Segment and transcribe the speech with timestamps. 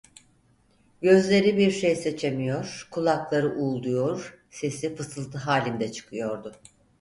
[1.01, 6.55] Gözleri bir şey seçemiyor, kulakları uğulduyor, sesi fısıltı halinde çıkıyordu.